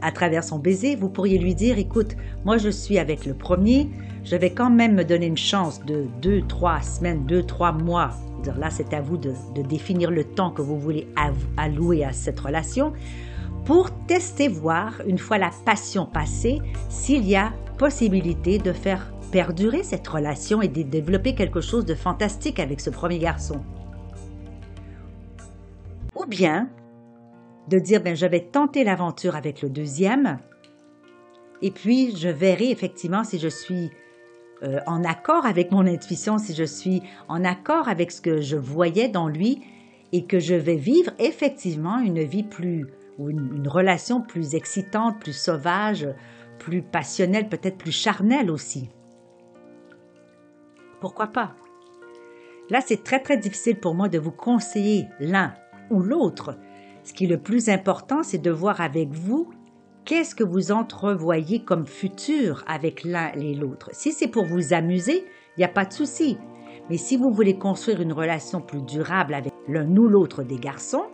à 0.01 0.11
travers 0.11 0.43
son 0.43 0.57
baiser, 0.57 0.95
vous 0.95 1.09
pourriez 1.09 1.37
lui 1.37 1.53
dire, 1.53 1.77
écoute, 1.77 2.15
moi 2.43 2.57
je 2.57 2.69
suis 2.69 2.97
avec 2.97 3.27
le 3.27 3.35
premier, 3.35 3.87
je 4.23 4.35
vais 4.35 4.49
quand 4.49 4.71
même 4.71 4.95
me 4.95 5.03
donner 5.03 5.27
une 5.27 5.37
chance 5.37 5.85
de 5.85 6.07
deux, 6.23 6.41
trois 6.41 6.81
semaines, 6.81 7.23
deux, 7.27 7.43
trois 7.43 7.71
mois. 7.71 8.09
Là, 8.57 8.71
c'est 8.71 8.95
à 8.95 9.01
vous 9.01 9.17
de, 9.17 9.35
définir 9.69 10.09
le 10.09 10.23
temps 10.23 10.49
que 10.49 10.63
vous 10.63 10.79
voulez 10.79 11.07
allouer 11.55 12.03
à 12.03 12.13
cette 12.13 12.39
relation 12.39 12.93
pour 13.63 13.91
tester, 14.07 14.47
voir, 14.47 15.01
une 15.05 15.19
fois 15.19 15.37
la 15.37 15.51
passion 15.65 16.07
passée, 16.07 16.61
s'il 16.89 17.29
y 17.29 17.35
a 17.35 17.53
possibilité 17.77 18.57
de 18.57 18.73
faire 18.73 19.12
perdurer 19.33 19.81
cette 19.81 20.07
relation 20.07 20.61
et 20.61 20.67
de 20.67 20.83
développer 20.83 21.33
quelque 21.33 21.59
chose 21.59 21.85
de 21.85 21.95
fantastique 21.95 22.59
avec 22.59 22.79
ce 22.79 22.91
premier 22.91 23.17
garçon. 23.17 23.61
Ou 26.15 26.27
bien 26.27 26.69
de 27.67 27.79
dire, 27.79 28.03
ben, 28.03 28.15
je 28.15 28.27
vais 28.27 28.41
tenter 28.41 28.83
l'aventure 28.83 29.35
avec 29.35 29.63
le 29.63 29.69
deuxième, 29.69 30.37
et 31.63 31.71
puis 31.71 32.15
je 32.15 32.29
verrai 32.29 32.69
effectivement 32.69 33.23
si 33.23 33.39
je 33.39 33.47
suis 33.47 33.89
euh, 34.61 34.79
en 34.85 35.03
accord 35.03 35.47
avec 35.47 35.71
mon 35.71 35.87
intuition, 35.87 36.37
si 36.37 36.53
je 36.53 36.63
suis 36.63 37.01
en 37.27 37.43
accord 37.43 37.87
avec 37.87 38.11
ce 38.11 38.21
que 38.21 38.39
je 38.39 38.57
voyais 38.57 39.07
dans 39.07 39.29
lui, 39.29 39.61
et 40.11 40.25
que 40.25 40.37
je 40.37 40.53
vais 40.53 40.75
vivre 40.75 41.11
effectivement 41.17 41.97
une 41.97 42.21
vie 42.21 42.43
plus, 42.43 42.85
ou 43.17 43.31
une, 43.31 43.67
relation 43.67 44.21
plus 44.21 44.53
excitante, 44.53 45.19
plus 45.19 45.33
sauvage, 45.35 46.07
plus 46.59 46.83
passionnelle, 46.83 47.49
peut-être 47.49 47.79
plus 47.79 47.91
charnelle 47.91 48.51
aussi. 48.51 48.89
Pourquoi 51.03 51.27
pas? 51.27 51.51
Là, 52.71 52.79
c'est 52.83 53.03
très 53.03 53.19
très 53.19 53.37
difficile 53.37 53.75
pour 53.75 53.93
moi 53.93 54.07
de 54.07 54.17
vous 54.17 54.31
conseiller 54.31 55.07
l'un 55.19 55.53
ou 55.91 55.99
l'autre 55.99 56.55
ce 57.03 57.11
qui 57.11 57.25
est 57.25 57.27
le 57.27 57.37
plus 57.37 57.67
important, 57.67 58.23
c'est 58.23 58.37
de 58.37 58.49
voir 58.49 58.79
avec 58.79 59.09
vous 59.11 59.49
qu'est-ce 60.05 60.35
que 60.35 60.43
vous 60.45 60.71
entrevoyez 60.71 61.59
comme 61.63 61.85
futur 61.85 62.63
avec 62.65 63.03
l'un 63.03 63.33
et 63.33 63.53
l'autre. 63.53 63.89
Si 63.91 64.13
c'est 64.13 64.29
pour 64.29 64.45
vous 64.45 64.73
amuser, 64.73 65.25
il 65.57 65.59
n'y 65.59 65.65
a 65.65 65.69
pas 65.69 65.83
de 65.83 65.91
souci. 65.91 66.37
Mais 66.89 66.95
si 66.95 67.17
vous 67.17 67.31
voulez 67.31 67.57
construire 67.57 68.01
une 68.01 68.13
relation 68.13 68.61
plus 68.61 68.81
durable 68.81 69.33
avec 69.33 69.51
l'un 69.67 69.85
ou 69.97 70.07
l'autre 70.07 70.43
des 70.43 70.57
garçons, 70.57 71.07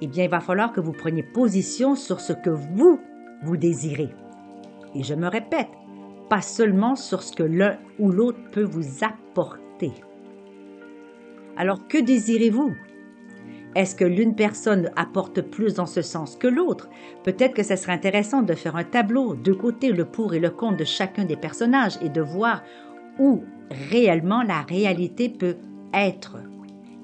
eh 0.00 0.06
bien, 0.06 0.24
il 0.24 0.30
va 0.30 0.40
falloir 0.40 0.72
que 0.72 0.80
vous 0.80 0.92
preniez 0.92 1.22
position 1.22 1.94
sur 1.94 2.20
ce 2.20 2.32
que 2.32 2.50
vous, 2.50 2.98
vous 3.42 3.56
désirez. 3.58 4.08
Et 4.94 5.02
je 5.02 5.12
me 5.12 5.28
répète, 5.28 5.68
pas 6.28 6.42
seulement 6.42 6.96
sur 6.96 7.22
ce 7.22 7.32
que 7.32 7.42
l'un 7.42 7.78
ou 7.98 8.10
l'autre 8.10 8.38
peut 8.52 8.64
vous 8.64 9.04
apporter. 9.04 9.92
Alors, 11.56 11.86
que 11.88 11.98
désirez-vous? 11.98 12.74
Est-ce 13.74 13.94
que 13.94 14.04
l'une 14.04 14.34
personne 14.34 14.90
apporte 14.96 15.42
plus 15.42 15.74
dans 15.74 15.86
ce 15.86 16.02
sens 16.02 16.36
que 16.36 16.46
l'autre? 16.46 16.88
Peut-être 17.24 17.54
que 17.54 17.62
ce 17.62 17.76
serait 17.76 17.92
intéressant 17.92 18.42
de 18.42 18.54
faire 18.54 18.76
un 18.76 18.84
tableau, 18.84 19.34
de 19.34 19.52
côté 19.52 19.92
le 19.92 20.06
pour 20.06 20.34
et 20.34 20.40
le 20.40 20.50
contre 20.50 20.78
de 20.78 20.84
chacun 20.84 21.24
des 21.24 21.36
personnages 21.36 21.98
et 22.00 22.08
de 22.08 22.22
voir 22.22 22.62
où 23.18 23.44
réellement 23.90 24.42
la 24.42 24.62
réalité 24.62 25.28
peut 25.28 25.56
être 25.92 26.36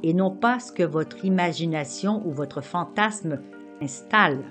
et 0.02 0.14
non 0.14 0.30
pas 0.30 0.58
ce 0.58 0.72
que 0.72 0.82
votre 0.82 1.24
imagination 1.24 2.22
ou 2.26 2.32
votre 2.32 2.60
fantasme 2.60 3.40
installe. 3.80 4.42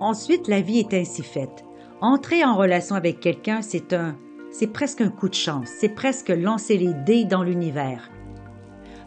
Ensuite, 0.00 0.48
la 0.48 0.60
vie 0.60 0.80
est 0.80 0.94
ainsi 0.94 1.22
faite. 1.22 1.64
Entrer 2.00 2.44
en 2.44 2.56
relation 2.56 2.96
avec 2.96 3.20
quelqu'un, 3.20 3.62
c'est 3.62 3.92
un 3.92 4.16
c'est 4.54 4.68
presque 4.68 5.00
un 5.00 5.08
coup 5.08 5.28
de 5.28 5.34
chance, 5.34 5.68
c'est 5.80 5.88
presque 5.88 6.28
lancer 6.28 6.78
les 6.78 6.94
dés 6.94 7.24
dans 7.24 7.42
l'univers. 7.42 8.08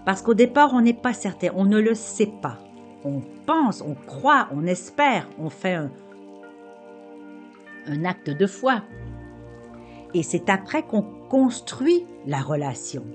Parce 0.06 0.22
qu'au 0.22 0.34
départ, 0.34 0.74
on 0.74 0.82
n'est 0.82 0.94
pas 0.94 1.14
certain, 1.14 1.52
on 1.56 1.64
ne 1.64 1.80
le 1.80 1.96
sait 1.96 2.34
pas. 2.42 2.58
On 3.06 3.22
pense, 3.46 3.82
on 3.82 3.96
croit, 3.96 4.50
on 4.52 4.68
espère, 4.68 5.26
on 5.40 5.50
fait 5.50 5.76
un, 5.76 5.90
un 7.86 8.04
acte 8.04 8.30
de 8.30 8.46
foi. 8.46 8.82
Et 10.14 10.22
c'est 10.22 10.50
après 10.50 10.84
qu'on 10.84 11.04
construit 11.30 12.06
la 12.26 12.42
relation. 12.42 13.06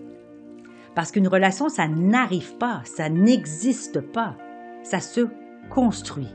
Parce 0.94 1.12
qu'une 1.12 1.28
relation, 1.28 1.68
ça 1.68 1.86
n'arrive 1.86 2.56
pas, 2.56 2.80
ça 2.84 3.10
n'existe 3.10 4.00
pas, 4.00 4.36
ça 4.82 5.00
se 5.00 5.28
construit. 5.68 6.34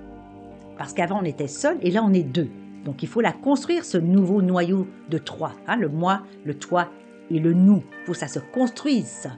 Parce 0.78 0.94
qu'avant, 0.94 1.20
on 1.22 1.26
était 1.26 1.48
seul 1.48 1.78
et 1.82 1.92
là, 1.92 2.04
on 2.04 2.14
est 2.14 2.24
deux. 2.24 2.50
Donc, 2.86 3.04
il 3.04 3.10
faut 3.10 3.22
la 3.22 3.34
construire, 3.34 3.84
ce 3.84 3.98
nouveau 3.98 4.42
noyau 4.42 4.88
de 5.10 5.18
trois. 5.18 5.54
Hein, 5.68 5.76
le 5.78 5.90
moi, 5.90 6.24
le 6.46 6.54
toi 6.54 6.90
et 7.30 7.40
le 7.40 7.54
nous. 7.54 7.84
Il 8.02 8.06
faut 8.06 8.12
que 8.14 8.18
ça 8.18 8.28
se 8.28 8.40
construise. 8.40 9.30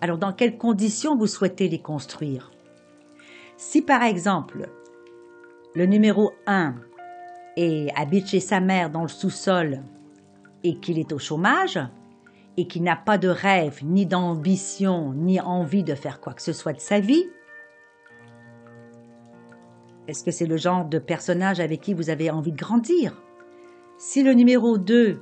Alors 0.00 0.18
dans 0.18 0.32
quelles 0.32 0.58
conditions 0.58 1.16
vous 1.16 1.26
souhaitez 1.26 1.68
les 1.68 1.80
construire? 1.80 2.52
Si 3.56 3.80
par 3.80 4.02
exemple, 4.02 4.68
le 5.74 5.86
numéro 5.86 6.32
1 6.46 6.74
est, 7.56 7.88
habite 7.96 8.28
chez 8.28 8.40
sa 8.40 8.60
mère 8.60 8.90
dans 8.90 9.02
le 9.02 9.08
sous-sol 9.08 9.82
et 10.62 10.78
qu'il 10.78 10.98
est 10.98 11.12
au 11.12 11.18
chômage, 11.18 11.80
et 12.58 12.66
qu'il 12.66 12.82
n'a 12.82 12.96
pas 12.96 13.18
de 13.18 13.28
rêve, 13.28 13.80
ni 13.84 14.06
d'ambition, 14.06 15.12
ni 15.12 15.40
envie 15.40 15.84
de 15.84 15.94
faire 15.94 16.20
quoi 16.20 16.32
que 16.32 16.42
ce 16.42 16.54
soit 16.54 16.72
de 16.72 16.80
sa 16.80 17.00
vie, 17.00 17.24
est-ce 20.08 20.24
que 20.24 20.30
c'est 20.30 20.46
le 20.46 20.56
genre 20.56 20.84
de 20.84 20.98
personnage 20.98 21.60
avec 21.60 21.80
qui 21.80 21.94
vous 21.94 22.10
avez 22.10 22.30
envie 22.30 22.52
de 22.52 22.56
grandir? 22.56 23.22
Si 23.98 24.22
le 24.22 24.32
numéro 24.32 24.78
2 24.78 25.20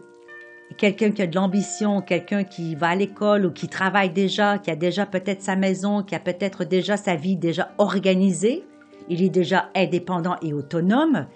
quelqu'un 0.76 1.10
qui 1.10 1.22
a 1.22 1.26
de 1.26 1.34
l'ambition, 1.34 2.00
quelqu'un 2.00 2.44
qui 2.44 2.74
va 2.74 2.88
à 2.88 2.94
l'école 2.94 3.46
ou 3.46 3.52
qui 3.52 3.68
travaille 3.68 4.10
déjà, 4.10 4.58
qui 4.58 4.70
a 4.70 4.76
déjà 4.76 5.06
peut-être 5.06 5.42
sa 5.42 5.56
maison, 5.56 6.02
qui 6.02 6.14
a 6.14 6.20
peut-être 6.20 6.64
déjà 6.64 6.96
sa 6.96 7.14
vie 7.14 7.36
déjà 7.36 7.72
organisée, 7.78 8.64
il 9.08 9.22
est 9.22 9.30
déjà 9.30 9.70
indépendant 9.74 10.36
et 10.42 10.52
autonome, 10.52 11.26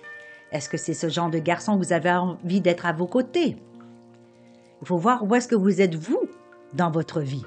est-ce 0.51 0.69
que 0.69 0.79
c'est 0.79 0.95
ce 0.95 1.09
genre 1.09 1.31
de 1.31 1.39
garçon 1.39 1.79
que 1.79 1.85
vous 1.85 1.93
avez 1.93 2.11
envie 2.11 2.61
d'être 2.61 2.87
à 2.87 2.93
vos 2.93 3.07
côtés? 3.07 3.57
Il 4.81 4.87
faut 4.87 4.97
voir 4.97 5.25
où 5.25 5.35
est-ce 5.35 5.49
que 5.49 5.55
vous 5.55 5.81
êtes 5.81 5.95
vous 5.95 6.29
dans 6.73 6.91
votre 6.91 7.21
vie. 7.21 7.45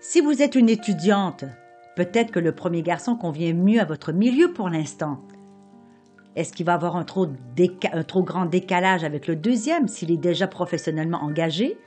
Si 0.00 0.20
vous 0.20 0.42
êtes 0.42 0.54
une 0.54 0.68
étudiante, 0.68 1.44
peut-être 1.96 2.30
que 2.30 2.38
le 2.38 2.52
premier 2.52 2.82
garçon 2.82 3.16
convient 3.16 3.54
mieux 3.54 3.80
à 3.80 3.84
votre 3.84 4.12
milieu 4.12 4.52
pour 4.52 4.68
l'instant. 4.68 5.20
Est-ce 6.36 6.52
qu'il 6.52 6.66
va 6.66 6.74
avoir 6.74 6.96
un 6.96 7.04
trop, 7.04 7.26
un 7.92 8.02
trop 8.04 8.22
grand 8.22 8.44
décalage 8.44 9.02
avec 9.02 9.26
le 9.26 9.34
deuxième 9.34 9.88
s'il 9.88 10.12
est 10.12 10.18
déjà 10.18 10.46
professionnellement 10.46 11.22
engagé? 11.22 11.78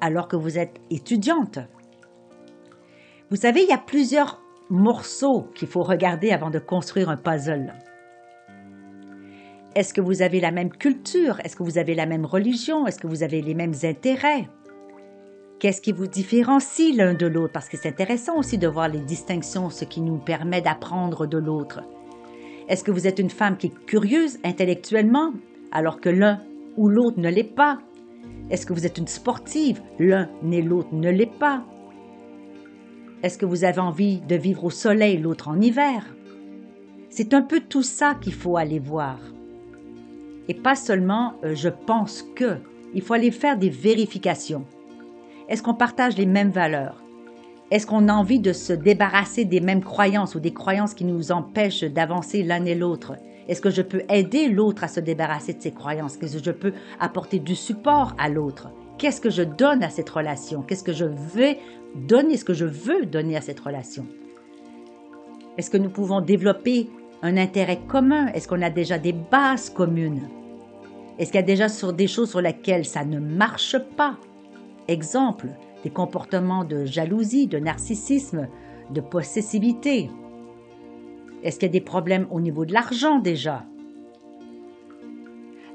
Alors 0.00 0.28
que 0.28 0.36
vous 0.36 0.58
êtes 0.58 0.80
étudiante? 0.90 1.60
Vous 3.30 3.36
savez, 3.36 3.62
il 3.62 3.68
y 3.68 3.72
a 3.72 3.78
plusieurs 3.78 4.42
morceaux 4.68 5.48
qu'il 5.54 5.68
faut 5.68 5.84
regarder 5.84 6.32
avant 6.32 6.50
de 6.50 6.58
construire 6.58 7.08
un 7.08 7.16
puzzle. 7.16 7.72
Est-ce 9.76 9.94
que 9.94 10.00
vous 10.00 10.22
avez 10.22 10.40
la 10.40 10.50
même 10.50 10.70
culture? 10.70 11.38
Est-ce 11.44 11.54
que 11.54 11.62
vous 11.62 11.78
avez 11.78 11.94
la 11.94 12.06
même 12.06 12.26
religion? 12.26 12.86
Est-ce 12.86 12.98
que 12.98 13.06
vous 13.06 13.22
avez 13.22 13.42
les 13.42 13.54
mêmes 13.54 13.74
intérêts? 13.84 14.48
Qu'est-ce 15.58 15.80
qui 15.80 15.92
vous 15.92 16.06
différencie 16.06 16.94
l'un 16.94 17.14
de 17.14 17.26
l'autre? 17.26 17.52
Parce 17.54 17.70
que 17.70 17.78
c'est 17.78 17.88
intéressant 17.88 18.36
aussi 18.38 18.58
de 18.58 18.68
voir 18.68 18.88
les 18.88 19.00
distinctions, 19.00 19.70
ce 19.70 19.86
qui 19.86 20.02
nous 20.02 20.18
permet 20.18 20.60
d'apprendre 20.60 21.26
de 21.26 21.38
l'autre. 21.38 21.80
Est-ce 22.68 22.84
que 22.84 22.90
vous 22.90 23.06
êtes 23.06 23.18
une 23.18 23.30
femme 23.30 23.56
qui 23.56 23.68
est 23.68 23.86
curieuse 23.86 24.38
intellectuellement 24.44 25.32
alors 25.72 26.02
que 26.02 26.10
l'un 26.10 26.42
ou 26.76 26.88
l'autre 26.88 27.18
ne 27.18 27.30
l'est 27.30 27.42
pas? 27.42 27.78
Est-ce 28.50 28.66
que 28.66 28.74
vous 28.74 28.84
êtes 28.84 28.98
une 28.98 29.06
sportive? 29.06 29.80
L'un 29.98 30.28
ni 30.42 30.60
l'autre 30.60 30.92
ne 30.92 31.10
l'est 31.10 31.38
pas. 31.38 31.64
Est-ce 33.22 33.38
que 33.38 33.46
vous 33.46 33.64
avez 33.64 33.80
envie 33.80 34.20
de 34.20 34.36
vivre 34.36 34.64
au 34.64 34.70
soleil, 34.70 35.16
l'autre 35.16 35.48
en 35.48 35.58
hiver? 35.58 36.04
C'est 37.08 37.32
un 37.32 37.40
peu 37.40 37.60
tout 37.60 37.82
ça 37.82 38.14
qu'il 38.20 38.34
faut 38.34 38.58
aller 38.58 38.78
voir. 38.78 39.18
Et 40.48 40.54
pas 40.54 40.74
seulement 40.74 41.32
euh, 41.44 41.54
je 41.54 41.70
pense 41.70 42.22
que. 42.34 42.58
Il 42.94 43.00
faut 43.00 43.14
aller 43.14 43.30
faire 43.30 43.56
des 43.56 43.70
vérifications. 43.70 44.66
Est-ce 45.48 45.62
qu'on 45.62 45.74
partage 45.74 46.16
les 46.16 46.26
mêmes 46.26 46.50
valeurs? 46.50 47.04
Est-ce 47.70 47.86
qu'on 47.86 48.08
a 48.08 48.12
envie 48.12 48.40
de 48.40 48.52
se 48.52 48.72
débarrasser 48.72 49.44
des 49.44 49.60
mêmes 49.60 49.82
croyances 49.82 50.34
ou 50.34 50.40
des 50.40 50.52
croyances 50.52 50.92
qui 50.92 51.04
nous 51.04 51.30
empêchent 51.30 51.84
d'avancer 51.84 52.42
l'un 52.42 52.64
et 52.64 52.74
l'autre? 52.74 53.14
Est-ce 53.48 53.60
que 53.60 53.70
je 53.70 53.82
peux 53.82 54.02
aider 54.08 54.48
l'autre 54.48 54.82
à 54.82 54.88
se 54.88 54.98
débarrasser 54.98 55.54
de 55.54 55.62
ses 55.62 55.70
croyances? 55.70 56.16
Est-ce 56.20 56.38
que 56.38 56.44
je 56.44 56.50
peux 56.50 56.72
apporter 56.98 57.38
du 57.38 57.54
support 57.54 58.14
à 58.18 58.28
l'autre? 58.28 58.70
Qu'est-ce 58.98 59.20
que 59.20 59.30
je 59.30 59.42
donne 59.42 59.84
à 59.84 59.90
cette 59.90 60.10
relation? 60.10 60.62
Qu'est-ce 60.62 60.82
que 60.82 60.92
je 60.92 61.04
vais 61.04 61.60
donner? 61.94 62.36
Ce 62.36 62.44
que 62.44 62.54
je 62.54 62.64
veux 62.64 63.06
donner 63.06 63.36
à 63.36 63.40
cette 63.40 63.60
relation? 63.60 64.04
Est-ce 65.58 65.70
que 65.70 65.76
nous 65.76 65.90
pouvons 65.90 66.20
développer 66.20 66.90
un 67.22 67.36
intérêt 67.36 67.78
commun? 67.86 68.26
Est-ce 68.34 68.48
qu'on 68.48 68.62
a 68.62 68.70
déjà 68.70 68.98
des 68.98 69.12
bases 69.12 69.70
communes? 69.70 70.28
Est-ce 71.20 71.30
qu'il 71.30 71.40
y 71.40 71.44
a 71.44 71.46
déjà 71.46 71.68
sur 71.68 71.92
des 71.92 72.08
choses 72.08 72.30
sur 72.30 72.40
lesquelles 72.40 72.84
ça 72.84 73.04
ne 73.04 73.20
marche 73.20 73.76
pas? 73.96 74.16
Exemple, 74.88 75.48
des 75.82 75.90
comportements 75.90 76.64
de 76.64 76.84
jalousie, 76.84 77.46
de 77.46 77.58
narcissisme, 77.58 78.48
de 78.90 79.00
possessivité. 79.00 80.10
Est-ce 81.42 81.58
qu'il 81.58 81.68
y 81.68 81.70
a 81.70 81.72
des 81.72 81.80
problèmes 81.80 82.26
au 82.30 82.40
niveau 82.40 82.64
de 82.64 82.72
l'argent 82.72 83.18
déjà? 83.18 83.64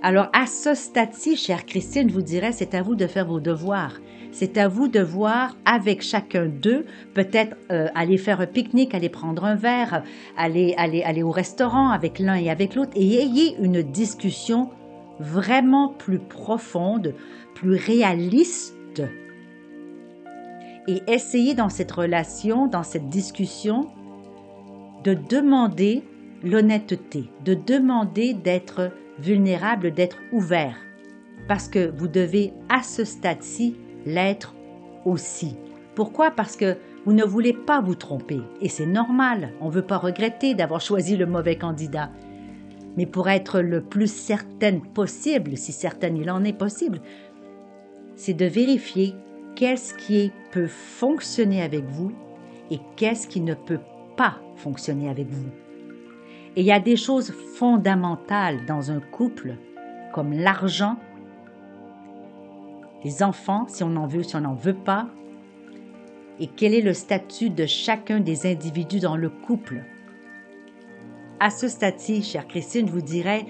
Alors 0.02 0.30
à 0.34 0.48
ce 0.48 0.74
stade-ci, 0.74 1.36
chère 1.36 1.66
Christine, 1.66 2.10
je 2.10 2.14
vous 2.14 2.22
dirais, 2.22 2.52
c'est 2.52 2.74
à 2.74 2.82
vous 2.82 2.96
de 2.96 3.06
faire 3.06 3.28
vos 3.28 3.40
devoirs. 3.40 4.00
C'est 4.32 4.58
à 4.58 4.68
vous 4.68 4.88
de 4.88 5.02
voir 5.02 5.58
avec 5.66 6.02
chacun 6.02 6.46
d'eux, 6.46 6.86
peut-être 7.14 7.56
euh, 7.72 7.88
aller 7.94 8.18
faire 8.18 8.40
un 8.40 8.48
pique-nique, 8.48 8.96
aller 8.96 9.10
prendre 9.10 9.44
un 9.44 9.56
verre, 9.56 10.04
aller, 10.38 10.74
aller, 10.78 11.04
aller 11.04 11.22
au 11.22 11.32
restaurant 11.32 11.90
avec 11.90 12.18
l'un 12.18 12.36
et 12.36 12.50
avec 12.50 12.76
l'autre 12.76 12.94
et 12.96 13.22
ayez 13.22 13.58
une 13.60 13.82
discussion 13.82 14.70
vraiment 15.20 15.90
plus 15.90 16.20
profonde, 16.20 17.14
plus 17.54 17.76
réaliste. 17.76 18.76
Et 20.88 21.02
essayez 21.08 21.54
dans 21.54 21.70
cette 21.70 21.92
relation, 21.92 22.68
dans 22.68 22.84
cette 22.84 23.10
discussion, 23.10 23.88
de 25.04 25.14
demander 25.14 26.04
l'honnêteté, 26.44 27.30
de 27.46 27.54
demander 27.54 28.34
d'être 28.34 28.92
vulnérable 29.20 29.92
d'être 29.92 30.18
ouvert, 30.32 30.76
parce 31.48 31.68
que 31.68 31.92
vous 31.96 32.08
devez 32.08 32.54
à 32.70 32.84
ce 32.84 33.04
stade-ci 33.04 33.76
l'être 34.06 34.56
aussi. 35.06 35.56
Pourquoi? 35.96 36.32
Parce 36.32 36.56
que 36.56 36.78
vous 37.06 37.14
ne 37.14 37.24
voulez 37.24 37.54
pas 37.54 37.82
vous 37.82 37.96
tromper, 37.96 38.42
et 38.62 38.70
c'est 38.70 38.86
normal, 38.86 39.54
on 39.62 39.68
ne 39.68 39.72
veut 39.72 39.86
pas 39.86 39.98
regretter 39.98 40.54
d'avoir 40.54 40.82
choisi 40.82 41.18
le 41.18 41.26
mauvais 41.26 41.56
candidat. 41.58 42.10
Mais 42.98 43.06
pour 43.06 43.30
être 43.30 43.62
le 43.62 43.82
plus 43.82 44.12
certaine 44.12 44.82
possible, 44.82 45.56
si 45.56 45.72
certaine 45.72 46.18
il 46.18 46.30
en 46.30 46.44
est 46.44 46.58
possible, 46.58 47.02
c'est 48.16 48.34
de 48.34 48.46
vérifier 48.46 49.16
qu'est-ce 49.56 49.94
qui 49.94 50.32
peut 50.52 50.68
fonctionner 50.68 51.62
avec 51.62 51.86
vous 51.86 52.12
et 52.70 52.80
qu'est-ce 52.96 53.28
qui 53.28 53.42
ne 53.42 53.54
peut 53.54 53.82
pas 54.16 54.38
fonctionner 54.56 55.10
avec 55.10 55.28
vous. 55.28 55.50
Et 56.56 56.62
il 56.62 56.66
y 56.66 56.72
a 56.72 56.80
des 56.80 56.98
choses 56.98 57.32
fondamentales 57.56 58.66
dans 58.66 58.92
un 58.92 59.00
couple, 59.00 59.56
comme 60.14 60.34
l'argent, 60.34 60.98
les 63.04 63.24
enfants, 63.24 63.66
si 63.68 63.84
on 63.84 63.96
en 63.96 64.06
veut, 64.06 64.24
si 64.24 64.36
on 64.36 64.42
n'en 64.42 64.54
veut 64.54 64.76
pas, 64.76 65.08
et 66.40 66.48
quel 66.48 66.74
est 66.74 66.82
le 66.82 66.94
statut 66.94 67.50
de 67.50 67.66
chacun 67.66 68.20
des 68.20 68.48
individus 68.48 69.00
dans 69.00 69.16
le 69.16 69.30
couple. 69.30 69.84
À 71.40 71.50
ce 71.50 71.68
stade-ci, 71.68 72.24
chère 72.24 72.48
Christine, 72.48 72.88
je 72.88 72.92
vous 72.92 73.02
dirais 73.02 73.46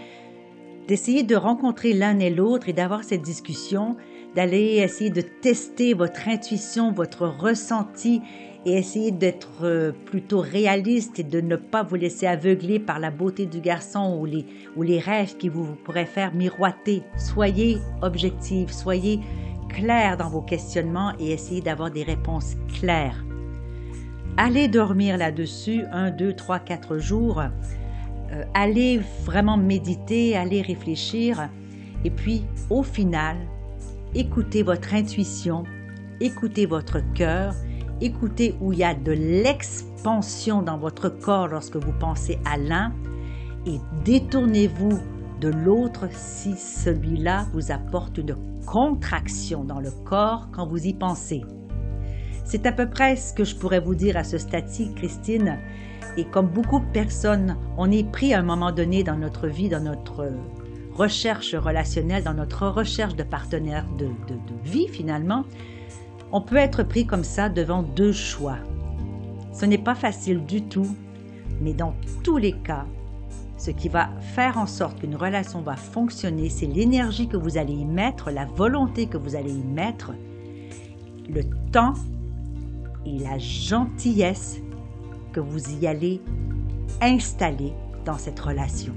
d'essayer 0.92 1.24
de 1.24 1.38
rencontrer 1.38 1.94
l'un 1.94 2.20
et 2.20 2.30
l'autre 2.30 2.68
et 2.68 2.74
d'avoir 2.74 3.06
cette 3.06 3.22
discussion, 3.22 3.96
d'aller 4.36 4.82
essayer 4.84 5.10
de 5.10 5.22
tester 5.22 5.94
votre 5.94 6.28
intuition, 6.28 6.92
votre 6.92 7.28
ressenti 7.28 8.22
et 8.66 8.74
essayez 8.74 9.12
d'être 9.12 9.64
euh, 9.64 9.94
plutôt 9.94 10.42
réaliste 10.42 11.18
et 11.18 11.24
de 11.24 11.40
ne 11.40 11.56
pas 11.56 11.82
vous 11.82 11.96
laisser 11.96 12.28
aveugler 12.28 12.78
par 12.78 13.00
la 13.00 13.10
beauté 13.10 13.46
du 13.46 13.62
garçon 13.62 14.18
ou 14.20 14.26
les, 14.26 14.46
ou 14.76 14.84
les 14.84 15.00
rêves 15.00 15.38
qui 15.38 15.48
vous, 15.48 15.78
pourraient 15.86 16.06
faire 16.06 16.36
miroiter. 16.36 17.04
Soyez 17.18 17.78
objectif, 18.02 18.70
soyez 18.70 19.22
clair 19.70 20.18
dans 20.18 20.30
vos 20.30 20.42
questionnements 20.42 21.14
et 21.22 21.32
essayez 21.32 21.62
d'avoir 21.62 21.90
des 21.90 22.04
réponses 22.04 22.58
claires. 22.82 23.24
Allez 24.36 24.68
dormir 24.68 25.18
là-dessus 25.18 25.86
un, 25.94 26.12
deux, 26.12 26.34
trois, 26.34 26.60
quatre 26.60 26.98
jours. 26.98 27.42
Euh, 28.32 28.44
allez 28.54 29.02
vraiment 29.26 29.58
méditer, 29.58 30.36
allez 30.38 30.62
réfléchir. 30.62 31.50
Et 32.04 32.10
puis, 32.10 32.44
au 32.70 32.84
final, 32.84 33.38
écoutez 34.16 34.64
votre 34.64 34.94
intuition, 34.94 35.64
écoutez 36.20 36.66
votre 36.66 37.00
cœur 37.14 37.54
écoutez 38.02 38.56
où 38.60 38.74
il 38.74 38.80
y 38.80 38.84
a 38.84 38.96
de 38.96 39.12
l'expansion 39.12 40.62
dans 40.62 40.78
votre 40.78 41.10
corps 41.10 41.48
lorsque 41.48 41.76
vous 41.76 41.94
pensez 41.94 42.40
à 42.46 42.58
l'un 42.58 42.94
et 43.66 43.80
détournez-vous 44.04 45.00
de 45.40 45.50
l'autre 45.50 46.08
si 46.12 46.56
celui-là 46.56 47.46
vous 47.54 47.72
apporte 47.72 48.18
une 48.18 48.36
contraction 48.66 49.64
dans 49.64 49.80
le 49.80 49.92
corps 50.04 50.50
quand 50.52 50.68
vous 50.68 50.86
y 50.86 50.94
pensez. 50.94 51.42
C'est 52.52 52.66
à 52.66 52.74
peu 52.74 52.90
près 52.90 53.16
ce 53.16 53.34
que 53.34 53.46
je 53.46 53.56
pourrais 53.56 53.80
vous 53.80 53.96
dire 53.96 54.18
à 54.18 54.26
ce 54.26 54.38
stade-ci, 54.38 54.94
Christine. 54.94 55.58
Et 56.18 56.26
comme 56.26 56.48
beaucoup 56.48 56.82
de 56.82 56.92
personnes, 56.92 57.56
on 57.78 57.90
est 57.90 58.04
pris 58.04 58.34
à 58.34 58.40
un 58.40 58.44
moment 58.44 58.74
donné 58.74 59.06
dans 59.06 59.16
notre 59.16 59.48
vie, 59.48 59.70
dans 59.70 59.80
notre 59.80 60.28
recherche 60.92 61.56
relationnelle, 61.56 62.26
dans 62.26 62.34
notre 62.34 62.68
recherche 62.68 63.16
de 63.16 63.24
partenaire 63.24 63.86
de, 63.98 64.08
de 64.08 64.70
vie 64.70 64.90
finalement, 64.90 65.46
on 66.34 66.42
peut 66.42 66.58
être 66.58 66.84
pris 66.84 67.06
comme 67.06 67.24
ça 67.24 67.48
devant 67.48 67.84
deux 67.84 68.12
choix. 68.12 68.58
Ce 69.54 69.66
n'est 69.66 69.78
pas 69.78 69.96
facile 69.96 70.44
du 70.46 70.62
tout, 70.62 70.98
mais 71.62 71.72
dans 71.72 71.94
tous 72.22 72.36
les 72.36 72.52
cas, 72.52 72.86
ce 73.56 73.72
qui 73.72 73.88
va 73.88 74.10
faire 74.20 74.58
en 74.58 74.68
sorte 74.68 75.00
qu'une 75.00 75.16
relation 75.16 75.62
va 75.62 75.78
fonctionner, 75.78 76.50
c'est 76.50 76.66
l'énergie 76.66 77.30
que 77.30 77.38
vous 77.38 77.58
allez 77.58 77.76
y 77.76 77.86
mettre, 77.86 78.30
la 78.30 78.44
volonté 78.44 79.06
que 79.06 79.16
vous 79.16 79.38
allez 79.38 79.54
y 79.54 79.64
mettre, 79.64 80.12
le 81.30 81.44
temps 81.72 81.94
et 83.06 83.20
la 83.20 83.38
gentillesse 83.38 84.60
que 85.34 85.40
vous 85.40 85.82
y 85.82 85.88
allez 85.88 86.22
installer 87.02 87.74
dans 88.06 88.18
cette 88.18 88.40
relation. 88.40 88.94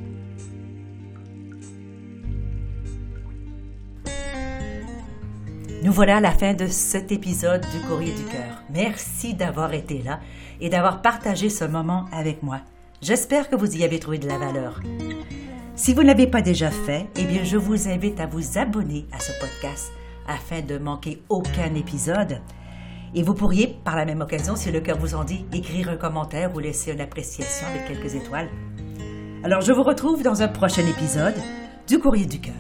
Nous 5.82 5.92
voilà 5.92 6.16
à 6.16 6.20
la 6.20 6.30
fin 6.30 6.54
de 6.54 6.66
cet 6.66 7.12
épisode 7.12 7.60
du 7.60 7.86
Courrier 7.86 8.14
du 8.14 8.24
Cœur. 8.24 8.62
Merci 8.70 9.34
d'avoir 9.34 9.74
été 9.74 10.02
là 10.02 10.20
et 10.58 10.70
d'avoir 10.70 11.02
partagé 11.02 11.50
ce 11.50 11.64
moment 11.64 12.06
avec 12.10 12.42
moi. 12.42 12.60
J'espère 13.02 13.50
que 13.50 13.56
vous 13.56 13.76
y 13.76 13.84
avez 13.84 13.98
trouvé 13.98 14.18
de 14.18 14.26
la 14.26 14.38
valeur. 14.38 14.80
Si 15.76 15.92
vous 15.92 16.00
ne 16.00 16.06
l'avez 16.06 16.26
pas 16.26 16.40
déjà 16.40 16.70
fait, 16.70 17.06
eh 17.16 17.24
bien, 17.24 17.44
je 17.44 17.58
vous 17.58 17.88
invite 17.88 18.18
à 18.18 18.26
vous 18.26 18.56
abonner 18.56 19.06
à 19.12 19.18
ce 19.18 19.32
podcast 19.38 19.92
afin 20.26 20.62
de 20.62 20.78
manquer 20.78 21.22
aucun 21.28 21.74
épisode. 21.74 22.40
Et 23.14 23.22
vous 23.22 23.34
pourriez, 23.34 23.68
par 23.84 23.96
la 23.96 24.04
même 24.04 24.20
occasion, 24.20 24.56
si 24.56 24.72
le 24.72 24.80
cœur 24.80 24.98
vous 24.98 25.14
en 25.14 25.24
dit, 25.24 25.44
écrire 25.52 25.88
un 25.88 25.96
commentaire 25.96 26.54
ou 26.54 26.58
laisser 26.58 26.92
une 26.92 27.00
appréciation 27.00 27.66
avec 27.68 27.86
quelques 27.86 28.14
étoiles. 28.14 28.48
Alors, 29.44 29.60
je 29.60 29.72
vous 29.72 29.84
retrouve 29.84 30.22
dans 30.22 30.42
un 30.42 30.48
prochain 30.48 30.86
épisode 30.86 31.36
du 31.86 31.98
Courrier 31.98 32.26
du 32.26 32.40
Cœur. 32.40 32.54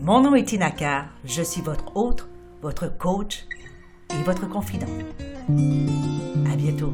Mon 0.00 0.20
nom 0.20 0.34
est 0.34 0.44
Tinaka, 0.44 1.06
je 1.24 1.42
suis 1.42 1.62
votre 1.62 1.96
hôte, 1.96 2.28
votre 2.60 2.94
coach 2.98 3.46
et 4.10 4.22
votre 4.24 4.46
confident. 4.48 4.86
À 5.48 6.56
bientôt. 6.56 6.92